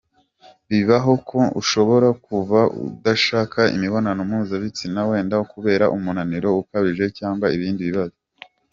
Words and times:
Bibaho 0.69 1.13
ko 1.29 1.39
ushobora 1.61 2.07
kumva 2.23 2.59
udashaka 2.87 3.59
imibonano 3.75 4.21
mpuzabitsina 4.29 4.99
wenda 5.09 5.35
kubera 5.51 5.85
umunaniro 5.95 6.49
ukabije 6.61 7.05
cyangwa 7.17 7.47
ibindi 7.57 7.81
bibazo. 7.89 8.17